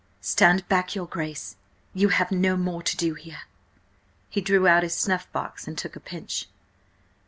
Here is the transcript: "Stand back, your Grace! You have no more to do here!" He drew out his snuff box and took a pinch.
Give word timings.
"Stand 0.19 0.67
back, 0.67 0.95
your 0.95 1.05
Grace! 1.05 1.57
You 1.93 2.09
have 2.09 2.31
no 2.31 2.57
more 2.57 2.81
to 2.81 2.97
do 2.97 3.13
here!" 3.13 3.41
He 4.31 4.41
drew 4.41 4.67
out 4.67 4.81
his 4.81 4.95
snuff 4.97 5.31
box 5.31 5.67
and 5.67 5.77
took 5.77 5.95
a 5.95 5.99
pinch. 5.99 6.47